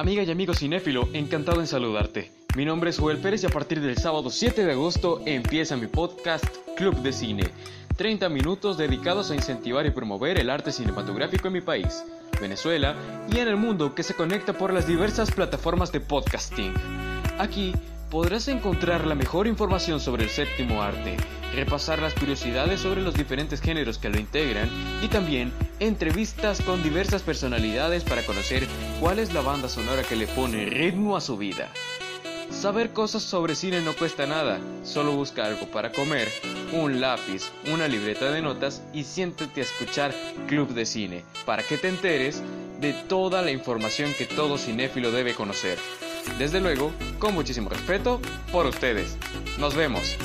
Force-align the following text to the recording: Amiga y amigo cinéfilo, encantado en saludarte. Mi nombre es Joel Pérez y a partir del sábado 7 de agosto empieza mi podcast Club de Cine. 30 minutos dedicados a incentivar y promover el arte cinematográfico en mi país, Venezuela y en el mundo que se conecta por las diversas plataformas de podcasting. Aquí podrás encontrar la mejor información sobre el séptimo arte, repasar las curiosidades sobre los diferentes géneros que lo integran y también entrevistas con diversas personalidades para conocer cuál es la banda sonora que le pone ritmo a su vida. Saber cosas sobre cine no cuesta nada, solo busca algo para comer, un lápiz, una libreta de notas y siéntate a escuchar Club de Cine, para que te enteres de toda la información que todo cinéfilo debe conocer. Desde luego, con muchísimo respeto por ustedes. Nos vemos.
Amiga 0.00 0.22
y 0.22 0.30
amigo 0.30 0.54
cinéfilo, 0.54 1.10
encantado 1.12 1.60
en 1.60 1.66
saludarte. 1.66 2.32
Mi 2.56 2.64
nombre 2.64 2.88
es 2.88 2.98
Joel 2.98 3.18
Pérez 3.18 3.42
y 3.42 3.46
a 3.46 3.50
partir 3.50 3.82
del 3.82 3.98
sábado 3.98 4.30
7 4.30 4.64
de 4.64 4.72
agosto 4.72 5.20
empieza 5.26 5.76
mi 5.76 5.88
podcast 5.88 6.42
Club 6.74 7.02
de 7.02 7.12
Cine. 7.12 7.44
30 7.98 8.30
minutos 8.30 8.78
dedicados 8.78 9.30
a 9.30 9.34
incentivar 9.34 9.84
y 9.84 9.90
promover 9.90 10.40
el 10.40 10.48
arte 10.48 10.72
cinematográfico 10.72 11.48
en 11.48 11.52
mi 11.52 11.60
país, 11.60 12.02
Venezuela 12.40 12.96
y 13.30 13.40
en 13.40 13.48
el 13.48 13.56
mundo 13.56 13.94
que 13.94 14.02
se 14.02 14.14
conecta 14.14 14.54
por 14.54 14.72
las 14.72 14.86
diversas 14.86 15.30
plataformas 15.32 15.92
de 15.92 16.00
podcasting. 16.00 16.72
Aquí 17.38 17.74
podrás 18.10 18.48
encontrar 18.48 19.06
la 19.06 19.14
mejor 19.14 19.46
información 19.46 20.00
sobre 20.00 20.24
el 20.24 20.30
séptimo 20.30 20.80
arte, 20.80 21.18
repasar 21.54 21.98
las 21.98 22.14
curiosidades 22.14 22.80
sobre 22.80 23.02
los 23.02 23.12
diferentes 23.12 23.60
géneros 23.60 23.98
que 23.98 24.08
lo 24.08 24.18
integran 24.18 24.70
y 25.02 25.08
también 25.08 25.52
entrevistas 25.80 26.60
con 26.60 26.82
diversas 26.82 27.22
personalidades 27.22 28.04
para 28.04 28.22
conocer 28.22 28.66
cuál 29.00 29.18
es 29.18 29.32
la 29.32 29.40
banda 29.40 29.68
sonora 29.68 30.02
que 30.02 30.14
le 30.14 30.26
pone 30.26 30.66
ritmo 30.66 31.16
a 31.16 31.20
su 31.20 31.36
vida. 31.36 31.70
Saber 32.50 32.92
cosas 32.92 33.22
sobre 33.22 33.54
cine 33.54 33.80
no 33.80 33.94
cuesta 33.94 34.26
nada, 34.26 34.60
solo 34.82 35.12
busca 35.12 35.46
algo 35.46 35.66
para 35.70 35.92
comer, 35.92 36.28
un 36.72 37.00
lápiz, 37.00 37.50
una 37.72 37.88
libreta 37.88 38.30
de 38.30 38.42
notas 38.42 38.82
y 38.92 39.04
siéntate 39.04 39.60
a 39.60 39.64
escuchar 39.64 40.14
Club 40.46 40.74
de 40.74 40.84
Cine, 40.84 41.24
para 41.46 41.62
que 41.62 41.78
te 41.78 41.88
enteres 41.88 42.42
de 42.80 42.92
toda 42.92 43.40
la 43.40 43.50
información 43.50 44.12
que 44.12 44.26
todo 44.26 44.58
cinéfilo 44.58 45.10
debe 45.12 45.34
conocer. 45.34 45.78
Desde 46.38 46.60
luego, 46.60 46.92
con 47.18 47.34
muchísimo 47.34 47.70
respeto 47.70 48.20
por 48.52 48.66
ustedes. 48.66 49.16
Nos 49.58 49.74
vemos. 49.74 50.16